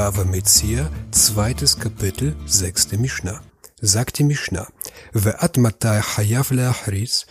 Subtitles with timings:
[0.00, 3.42] Bava Metzia, zweites Kapitel, sechste Mishnah.
[3.82, 4.66] Sagt die Mishnah,
[5.12, 7.26] Ve'at matai hayav le'achritz,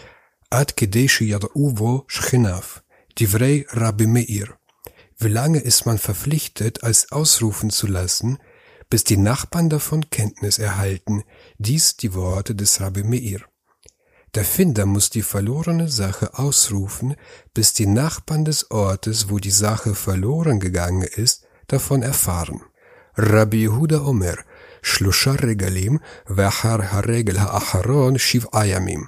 [0.52, 2.84] ad kedeshi yad'uvo shchinav,
[3.18, 4.50] divrei Rabbi Meir.
[5.18, 8.38] Wie lange ist man verpflichtet, als ausrufen zu lassen,
[8.88, 11.24] bis die Nachbarn davon Kenntnis erhalten,
[11.58, 13.40] dies die Worte des Rabbi Meir.
[14.36, 17.16] Der Finder muss die verlorene Sache ausrufen,
[17.56, 22.61] bis die Nachbarn des Ortes, wo die Sache verloren gegangen ist, davon erfahren.
[23.17, 24.41] Rabbi Yehuda Omer,
[24.83, 29.05] שלושה רגלים, ואחר הרגל האחרון שבעה ימים.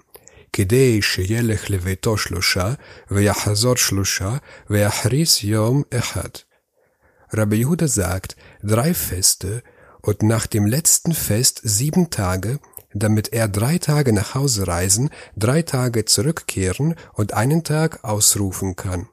[0.53, 2.73] כדי שילך לביתו שלושה,
[3.11, 4.37] ויחזור שלושה,
[4.71, 6.29] ויחריס יום אחד.
[7.35, 9.63] Rabbi Yehuda sagt, drei Feste
[10.01, 12.61] und nach dem letzten Fest sieben Tage,
[12.95, 19.09] damit er drei Tage nach Hause reisen, drei Tage zurückkehren und einen Tag ausrufen kann.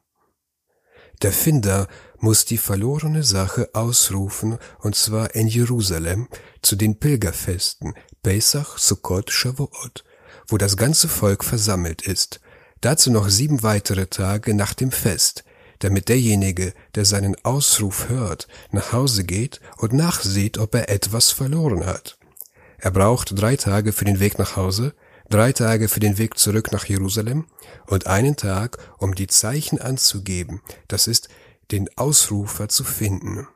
[1.23, 6.29] Der Finder muss die verlorene Sache ausrufen, und zwar in Jerusalem
[6.63, 10.05] zu den Pilgerfesten Pesach, Sukkot, Shavuot,
[10.47, 12.41] wo das ganze Volk versammelt ist,
[12.81, 15.45] dazu noch sieben weitere Tage nach dem Fest,
[15.81, 21.87] damit derjenige, der seinen Ausruf hört, nach Hause geht und nachsieht, ob er etwas verloren
[21.87, 22.19] hat.
[22.79, 24.95] Er braucht drei Tage für den Weg nach Hause,
[25.31, 27.47] drei Tage für den Weg zurück nach Jerusalem
[27.87, 31.29] und einen Tag, um die Zeichen anzugeben, das ist,
[31.71, 33.47] den Ausrufer zu finden.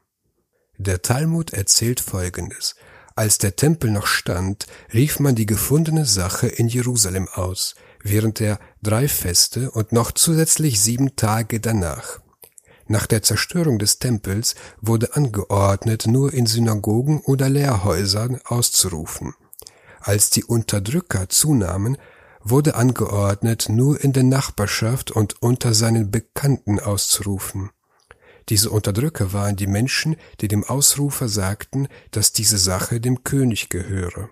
[0.78, 2.74] Der Talmud erzählt Folgendes.
[3.14, 8.58] Als der Tempel noch stand, rief man die gefundene Sache in Jerusalem aus, während der
[8.82, 12.20] drei Feste und noch zusätzlich sieben Tage danach.
[12.88, 19.34] Nach der Zerstörung des Tempels wurde angeordnet, nur in Synagogen oder Lehrhäusern auszurufen.
[20.02, 21.96] Als die Unterdrücker zunahmen,
[22.42, 27.70] wurde angeordnet, nur in der Nachbarschaft und unter seinen Bekannten auszurufen.
[28.48, 34.28] Diese Unterdrücker waren die Menschen, die dem Ausrufer sagten, dass diese Sache dem König gehöre.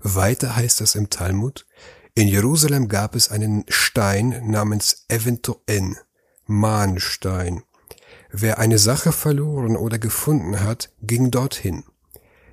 [0.00, 1.66] Weiter heißt es im Talmud,
[2.14, 5.98] in Jerusalem gab es einen Stein namens Eventoen,
[6.46, 7.64] Mahnstein.
[8.30, 11.84] Wer eine Sache verloren oder gefunden hat, ging dorthin.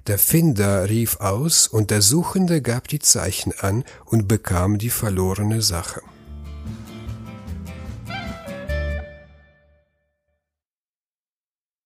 [0.08, 5.62] Der Finder rief aus und der Suchende gab die Zeichen an und bekam die verlorene
[5.62, 6.02] Sache.